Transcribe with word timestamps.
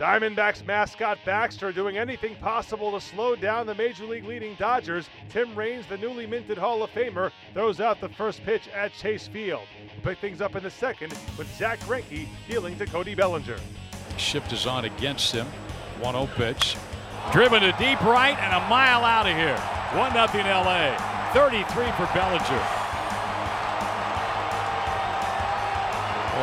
Diamondbacks 0.00 0.64
mascot 0.64 1.18
Baxter 1.26 1.72
doing 1.72 1.98
anything 1.98 2.34
possible 2.36 2.90
to 2.92 3.00
slow 3.02 3.36
down 3.36 3.66
the 3.66 3.74
Major 3.74 4.06
League 4.06 4.24
leading 4.24 4.54
Dodgers. 4.54 5.10
Tim 5.28 5.54
Raines, 5.54 5.84
the 5.90 5.98
newly 5.98 6.26
minted 6.26 6.56
Hall 6.56 6.82
of 6.82 6.88
Famer, 6.92 7.30
throws 7.52 7.80
out 7.80 8.00
the 8.00 8.08
first 8.08 8.42
pitch 8.42 8.66
at 8.68 8.94
Chase 8.94 9.28
Field. 9.28 9.60
We'll 9.94 10.14
pick 10.14 10.18
things 10.18 10.40
up 10.40 10.56
in 10.56 10.62
the 10.62 10.70
second 10.70 11.12
with 11.36 11.54
Zack 11.54 11.80
Greinke 11.80 12.26
dealing 12.48 12.78
to 12.78 12.86
Cody 12.86 13.14
Bellinger. 13.14 13.58
Shift 14.16 14.54
is 14.54 14.64
on 14.64 14.86
against 14.86 15.34
him. 15.34 15.46
1 16.00 16.14
0 16.14 16.26
pitch. 16.34 16.78
Driven 17.30 17.60
to 17.60 17.72
deep 17.72 18.00
right 18.00 18.38
and 18.38 18.54
a 18.54 18.68
mile 18.70 19.04
out 19.04 19.26
of 19.26 19.36
here. 19.36 19.58
1 19.98 20.12
0 20.12 20.62
LA. 20.62 20.96
33 21.34 21.66
for 21.92 22.10
Bellinger. 22.14 22.79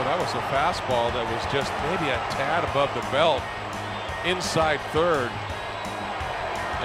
That 0.04 0.20
was 0.20 0.34
a 0.34 0.44
fastball 0.54 1.14
that 1.14 1.26
was 1.32 1.42
just 1.54 1.72
maybe 1.90 2.12
a 2.12 2.20
tad 2.38 2.64
above 2.70 2.94
the 2.94 3.02
belt 3.10 3.42
inside 4.26 4.80
third. 4.94 5.32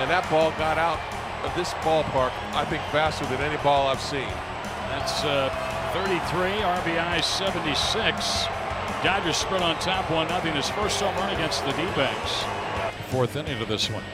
And 0.00 0.09
that 0.09 0.24
ball 0.30 0.50
got 0.56 0.78
out 0.78 1.00
of 1.45 1.55
this 1.55 1.74
ballpark, 1.84 2.33
I 2.55 2.64
think, 2.64 2.83
faster 2.88 3.27
than 3.27 3.41
any 3.41 3.60
ball 3.62 3.88
I've 3.88 4.00
seen. 4.00 4.28
That's 4.88 5.24
uh, 5.24 5.50
33, 5.92 6.64
RBI 6.64 7.22
76. 7.22 8.45
Dodgers 9.05 9.36
sprint 9.36 9.62
on 9.62 9.78
top 9.80 10.10
1 10.10 10.28
nothing. 10.28 10.55
His 10.55 10.70
first 10.70 11.00
home 11.00 11.14
run 11.16 11.34
against 11.34 11.64
the 11.66 11.72
D. 11.72 11.84
Fourth 13.10 13.36
inning 13.36 13.60
of 13.60 13.69
this 13.69 13.91
one. 13.91 14.05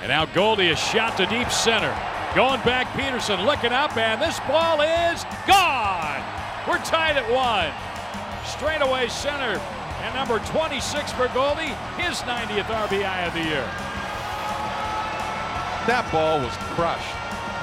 And 0.00 0.08
now 0.08 0.26
Goldie 0.26 0.68
is 0.68 0.78
shot 0.78 1.16
to 1.18 1.26
deep 1.26 1.50
center. 1.50 1.94
Going 2.34 2.60
back, 2.62 2.86
Pederson 2.88 3.44
looking 3.46 3.72
up, 3.72 3.96
and 3.96 4.20
this 4.20 4.40
ball 4.40 4.80
is 4.80 5.24
gone. 5.46 6.22
We're 6.66 6.82
tied 6.82 7.16
at 7.16 7.30
one. 7.30 7.72
Straightaway 8.46 9.08
center. 9.08 9.60
And 10.02 10.14
number 10.14 10.38
26 10.38 11.12
for 11.12 11.28
Goldie, 11.34 11.74
his 11.98 12.22
90th 12.22 12.70
RBI 12.70 13.26
of 13.26 13.34
the 13.34 13.42
year. 13.42 13.66
That 15.90 16.06
ball 16.12 16.38
was 16.38 16.54
crushed. 16.74 17.14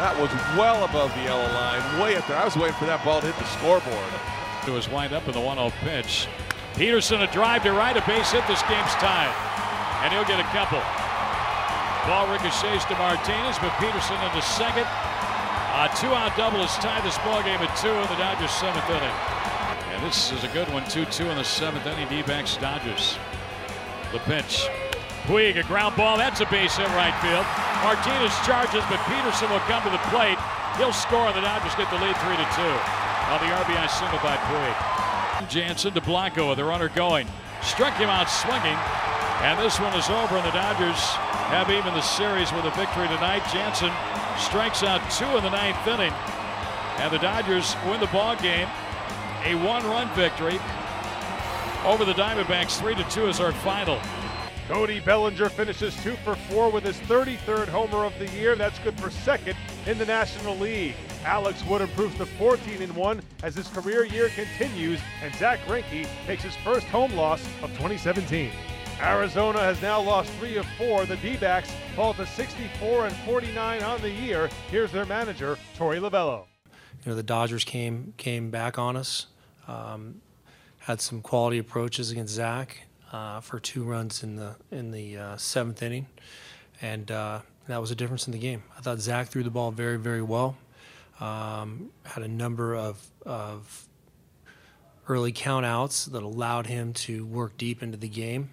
That 0.01 0.17
was 0.19 0.31
well 0.57 0.83
above 0.83 1.13
the 1.15 1.23
yellow 1.23 1.47
line, 1.53 1.83
way 2.01 2.15
up 2.15 2.27
there. 2.27 2.37
I 2.37 2.43
was 2.43 2.57
waiting 2.57 2.75
for 2.75 2.85
that 2.85 3.03
ball 3.05 3.21
to 3.21 3.27
hit 3.27 3.37
the 3.37 3.47
scoreboard. 3.55 4.11
It 4.67 4.71
was 4.71 4.89
wind 4.89 5.13
up 5.13 5.27
in 5.27 5.33
the 5.33 5.43
1 5.43 5.55
0 5.55 5.71
pitch. 5.83 6.27
Pederson 6.73 7.21
a 7.21 7.29
drive 7.31 7.63
to 7.63 7.71
right, 7.71 7.95
a 7.95 8.03
base 8.07 8.31
hit. 8.31 8.41
This 8.47 8.63
game's 8.65 8.95
tied. 8.97 9.31
And 10.01 10.11
he'll 10.11 10.27
get 10.27 10.41
a 10.41 10.49
couple. 10.51 10.81
Ball 12.09 12.27
ricochets 12.27 12.83
to 12.91 12.95
Martinez, 12.99 13.55
but 13.61 13.71
Pederson 13.79 14.19
into 14.25 14.41
second. 14.41 14.87
A 15.79 15.89
two-out 15.95 16.35
double 16.35 16.59
has 16.65 16.75
tied 16.83 17.05
this 17.05 17.17
ball 17.21 17.41
game 17.41 17.61
at 17.61 17.71
two 17.79 17.93
in 17.93 18.07
the 18.09 18.19
Dodgers' 18.19 18.51
seventh 18.51 18.89
inning. 18.89 19.17
And 19.93 20.03
this 20.03 20.31
is 20.31 20.43
a 20.43 20.49
good 20.49 20.67
one, 20.73 20.83
2-2 20.83 21.29
in 21.29 21.37
the 21.37 21.43
seventh 21.43 21.85
inning. 21.85 22.09
D-backs 22.09 22.57
Dodgers. 22.57 23.17
The 24.11 24.19
pitch. 24.25 24.65
Puig, 25.29 25.55
a 25.55 25.63
ground 25.63 25.95
ball. 25.95 26.17
That's 26.17 26.41
a 26.41 26.49
base 26.49 26.75
hit 26.75 26.89
right 26.97 27.13
field. 27.21 27.45
Martinez 27.85 28.33
charges, 28.41 28.83
but 28.89 28.99
Pederson 29.05 29.49
will 29.53 29.63
come 29.69 29.83
to 29.83 29.93
the 29.93 30.01
plate. 30.09 30.37
He'll 30.77 30.91
score, 30.91 31.29
and 31.29 31.37
the 31.37 31.45
Dodgers 31.45 31.75
get 31.75 31.89
the 31.93 32.01
lead 32.01 32.17
3 32.25 32.35
to 32.35 32.47
2 32.57 32.61
on 33.29 33.39
the 33.39 33.53
RBI 33.53 33.87
single 33.87 34.19
by 34.19 34.35
Puig. 34.49 35.49
Jansen 35.49 35.93
to 35.93 36.01
Blanco 36.01 36.49
with 36.49 36.57
the 36.57 36.65
runner 36.65 36.89
going. 36.89 37.27
Struck 37.61 37.93
him 37.93 38.09
out 38.09 38.29
swinging. 38.29 38.77
And 39.45 39.59
this 39.59 39.79
one 39.79 39.93
is 39.93 40.09
over, 40.09 40.37
and 40.37 40.45
the 40.45 40.57
Dodgers 40.57 40.99
have 41.53 41.69
even 41.69 41.93
the 41.93 42.01
series 42.01 42.51
with 42.51 42.65
a 42.65 42.71
victory 42.71 43.07
tonight. 43.07 43.43
Jansen 43.53 43.91
strikes 44.39 44.81
out 44.81 44.99
two 45.11 45.29
in 45.37 45.43
the 45.43 45.49
ninth 45.49 45.85
inning, 45.87 46.13
and 46.97 47.13
the 47.13 47.19
Dodgers 47.19 47.75
win 47.85 47.99
the 47.99 48.07
ball 48.07 48.35
game. 48.35 48.67
A 49.45 49.55
one-run 49.55 50.09
victory 50.15 50.59
over 51.85 52.05
the 52.05 52.13
Diamondbacks. 52.13 52.79
Three 52.79 52.95
to 52.95 53.03
two 53.09 53.27
is 53.27 53.39
our 53.39 53.51
final. 53.51 53.99
Cody 54.69 55.01
Bellinger 55.01 55.49
finishes 55.49 55.93
two 56.01 56.15
for 56.23 56.35
four 56.35 56.69
with 56.71 56.85
his 56.85 56.95
33rd 57.01 57.67
homer 57.67 58.05
of 58.05 58.17
the 58.17 58.29
year. 58.29 58.55
That's 58.55 58.79
good 58.79 58.97
for 58.97 59.09
second 59.09 59.57
in 59.85 59.97
the 59.97 60.05
National 60.05 60.55
League. 60.57 60.95
Alex 61.25 61.61
Wood 61.65 61.81
improves 61.81 62.15
to 62.15 62.25
14 62.25 62.81
and 62.81 62.95
1 62.95 63.21
as 63.43 63.55
his 63.55 63.67
career 63.67 64.05
year 64.05 64.29
continues, 64.29 65.01
and 65.21 65.35
Zack 65.35 65.59
Greinke 65.67 66.07
takes 66.25 66.43
his 66.43 66.55
first 66.57 66.87
home 66.87 67.13
loss 67.13 67.45
of 67.61 67.69
2017. 67.71 68.49
Arizona 69.01 69.59
has 69.59 69.81
now 69.81 69.99
lost 69.99 70.31
three 70.33 70.55
of 70.55 70.65
four. 70.77 71.05
The 71.05 71.17
D-backs 71.17 71.73
fall 71.95 72.13
to 72.13 72.25
64 72.25 73.07
and 73.07 73.15
49 73.17 73.83
on 73.83 74.01
the 74.01 74.09
year. 74.09 74.49
Here's 74.71 74.91
their 74.93 75.05
manager, 75.05 75.57
Torey 75.77 75.99
Lovullo. 75.99 76.45
You 77.03 77.11
know, 77.11 77.15
the 77.15 77.23
Dodgers 77.23 77.65
came 77.65 78.13
came 78.15 78.49
back 78.49 78.79
on 78.79 78.95
us, 78.95 79.27
um, 79.67 80.21
had 80.79 81.01
some 81.01 81.21
quality 81.21 81.57
approaches 81.57 82.11
against 82.11 82.33
Zack 82.33 82.83
uh, 83.11 83.39
for 83.39 83.59
two 83.59 83.83
runs 83.83 84.23
in 84.23 84.35
the 84.35 84.55
in 84.71 84.91
the 84.91 85.17
uh, 85.17 85.37
seventh 85.37 85.81
inning, 85.81 86.07
and 86.81 87.09
uh, 87.11 87.39
that 87.67 87.79
was 87.79 87.91
a 87.91 87.95
difference 87.95 88.27
in 88.27 88.33
the 88.33 88.39
game. 88.39 88.63
I 88.77 88.81
thought 88.81 88.99
Zack 88.99 89.27
threw 89.27 89.43
the 89.43 89.51
ball 89.51 89.71
very 89.71 89.97
very 89.97 90.21
well. 90.21 90.57
Um, 91.19 91.91
had 92.03 92.23
a 92.23 92.27
number 92.27 92.75
of 92.75 93.05
of 93.25 93.87
early 95.07 95.33
countouts 95.33 96.09
that 96.11 96.23
allowed 96.23 96.67
him 96.67 96.93
to 96.93 97.25
work 97.25 97.57
deep 97.57 97.83
into 97.83 97.97
the 97.97 98.07
game. 98.07 98.49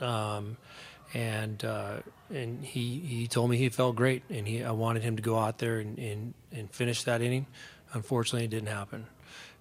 Um, 0.00 0.56
and 1.14 1.62
uh, 1.64 1.98
and 2.30 2.64
he, 2.64 3.00
he 3.00 3.26
told 3.26 3.50
me 3.50 3.58
he 3.58 3.68
felt 3.68 3.96
great, 3.96 4.22
and 4.30 4.48
he 4.48 4.64
I 4.64 4.70
wanted 4.70 5.02
him 5.02 5.16
to 5.16 5.22
go 5.22 5.38
out 5.38 5.58
there 5.58 5.78
and, 5.78 5.98
and, 5.98 6.34
and 6.50 6.70
finish 6.70 7.02
that 7.04 7.20
inning. 7.20 7.46
Unfortunately, 7.92 8.44
it 8.44 8.50
didn't 8.50 8.68
happen. 8.68 9.06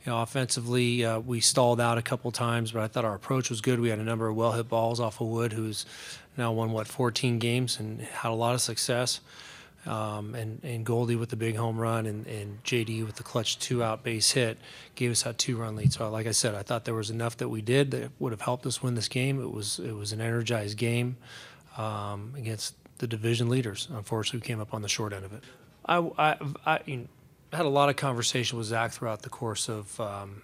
You 0.05 0.11
know, 0.11 0.21
offensively, 0.21 1.05
uh, 1.05 1.19
we 1.19 1.41
stalled 1.41 1.79
out 1.79 1.97
a 1.97 2.01
couple 2.01 2.31
times, 2.31 2.71
but 2.71 2.81
I 2.81 2.87
thought 2.87 3.05
our 3.05 3.13
approach 3.13 3.49
was 3.51 3.61
good. 3.61 3.79
We 3.79 3.89
had 3.89 3.99
a 3.99 4.03
number 4.03 4.27
of 4.27 4.35
well 4.35 4.53
hit 4.53 4.67
balls 4.67 4.99
off 4.99 5.21
of 5.21 5.27
Wood, 5.27 5.53
who's 5.53 5.85
now 6.37 6.51
won 6.51 6.71
what 6.71 6.87
14 6.87 7.39
games 7.39 7.79
and 7.79 8.01
had 8.01 8.31
a 8.31 8.35
lot 8.35 8.55
of 8.55 8.61
success. 8.61 9.19
Um, 9.85 10.35
and, 10.35 10.63
and 10.63 10.85
Goldie 10.85 11.15
with 11.15 11.29
the 11.29 11.35
big 11.35 11.55
home 11.55 11.79
run 11.79 12.05
and, 12.05 12.27
and 12.27 12.63
JD 12.63 13.03
with 13.03 13.15
the 13.15 13.23
clutch 13.23 13.57
two 13.57 13.81
out 13.81 14.03
base 14.03 14.29
hit 14.29 14.59
gave 14.93 15.09
us 15.09 15.23
that 15.23 15.39
two 15.39 15.57
run 15.57 15.75
lead. 15.75 15.91
So, 15.91 16.07
like 16.11 16.27
I 16.27 16.31
said, 16.31 16.53
I 16.53 16.61
thought 16.61 16.85
there 16.85 16.93
was 16.93 17.09
enough 17.09 17.37
that 17.37 17.49
we 17.49 17.61
did 17.61 17.89
that 17.91 18.11
would 18.19 18.31
have 18.31 18.41
helped 18.41 18.65
us 18.67 18.83
win 18.83 18.93
this 18.93 19.07
game. 19.07 19.41
It 19.41 19.51
was 19.51 19.79
it 19.79 19.93
was 19.93 20.11
an 20.11 20.21
energized 20.21 20.77
game 20.77 21.17
um, 21.77 22.33
against 22.37 22.75
the 22.99 23.07
division 23.07 23.49
leaders. 23.49 23.87
Unfortunately, 23.91 24.39
we 24.39 24.47
came 24.47 24.59
up 24.59 24.73
on 24.73 24.83
the 24.83 24.87
short 24.87 25.13
end 25.13 25.25
of 25.25 25.33
it. 25.33 25.43
I, 25.85 25.97
I, 25.97 26.37
I 26.65 26.79
you 26.85 26.97
know, 26.97 27.07
had 27.51 27.65
a 27.65 27.69
lot 27.69 27.89
of 27.89 27.95
conversation 27.95 28.57
with 28.57 28.67
Zack 28.67 28.91
throughout 28.91 29.21
the 29.21 29.29
course 29.29 29.69
of 29.69 29.99
um, 29.99 30.41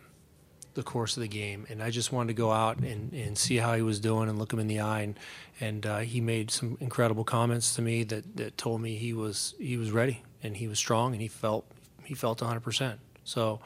the 0.73 0.83
course 0.83 1.17
of 1.17 1.21
the 1.21 1.27
game, 1.27 1.65
and 1.69 1.81
I 1.81 1.89
just 1.89 2.11
wanted 2.11 2.27
to 2.27 2.33
go 2.35 2.51
out 2.51 2.77
and, 2.77 3.11
and 3.11 3.35
see 3.35 3.57
how 3.57 3.73
he 3.73 3.81
was 3.81 3.99
doing 3.99 4.29
and 4.29 4.37
look 4.37 4.53
him 4.53 4.59
in 4.59 4.67
the 4.67 4.79
eye, 4.79 5.01
and 5.01 5.19
and 5.59 5.85
uh, 5.85 5.97
he 5.99 6.21
made 6.21 6.51
some 6.51 6.77
incredible 6.79 7.23
comments 7.23 7.75
to 7.75 7.81
me 7.81 8.03
that, 8.03 8.37
that 8.37 8.57
told 8.57 8.81
me 8.81 8.95
he 8.95 9.13
was 9.13 9.55
he 9.59 9.77
was 9.77 9.91
ready 9.91 10.21
and 10.43 10.57
he 10.57 10.67
was 10.67 10.77
strong 10.77 11.13
and 11.13 11.21
he 11.21 11.27
felt 11.27 11.65
he 12.03 12.13
felt 12.13 12.41
100 12.41 12.59
percent. 12.59 12.99
So, 13.23 13.59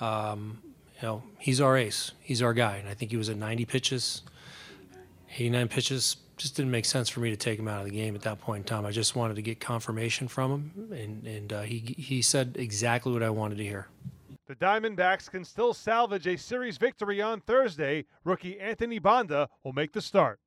um, 0.00 0.58
you 1.00 1.06
know, 1.06 1.22
he's 1.38 1.60
our 1.60 1.76
ace, 1.76 2.12
he's 2.20 2.42
our 2.42 2.52
guy, 2.52 2.76
and 2.76 2.88
I 2.88 2.94
think 2.94 3.10
he 3.10 3.16
was 3.16 3.28
at 3.28 3.36
90 3.36 3.64
pitches, 3.64 4.22
89 5.34 5.68
pitches. 5.68 6.16
Just 6.36 6.56
didn't 6.56 6.70
make 6.70 6.84
sense 6.84 7.08
for 7.08 7.20
me 7.20 7.30
to 7.30 7.36
take 7.36 7.58
him 7.58 7.66
out 7.66 7.78
of 7.78 7.84
the 7.86 7.96
game 7.96 8.14
at 8.14 8.22
that 8.22 8.40
point 8.40 8.58
in 8.58 8.64
time. 8.64 8.84
I 8.84 8.90
just 8.90 9.16
wanted 9.16 9.36
to 9.36 9.42
get 9.42 9.58
confirmation 9.58 10.28
from 10.28 10.50
him, 10.50 10.92
and 10.92 11.26
and 11.26 11.52
uh, 11.52 11.62
he 11.62 11.78
he 11.96 12.20
said 12.20 12.56
exactly 12.58 13.12
what 13.12 13.22
I 13.22 13.30
wanted 13.30 13.58
to 13.58 13.64
hear. 13.64 13.88
The 14.46 14.54
Diamondbacks 14.54 15.28
can 15.28 15.44
still 15.44 15.74
salvage 15.74 16.26
a 16.28 16.36
series 16.36 16.76
victory 16.76 17.20
on 17.20 17.40
Thursday. 17.40 18.04
Rookie 18.22 18.60
Anthony 18.60 19.00
Banda 19.00 19.48
will 19.64 19.72
make 19.72 19.92
the 19.92 20.00
start. 20.00 20.38